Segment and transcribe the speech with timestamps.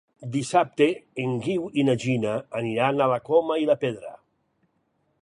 [0.35, 0.87] Dissabte
[1.25, 4.19] en Guiu i na Gina aniran a la Coma i la Pedra.